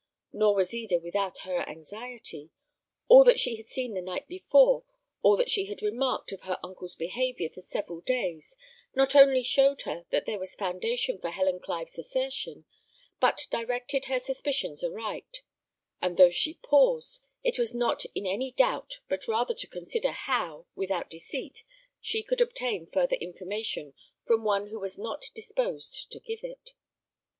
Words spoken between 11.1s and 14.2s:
for Helen Clive's assertion, but directed her